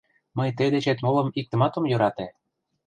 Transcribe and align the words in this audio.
Мый 0.37 0.49
тый 0.57 0.69
дечет 0.73 0.97
молым 1.05 1.27
иктымат 1.39 1.73
ом 1.77 1.85
йӧрате. 1.87 2.27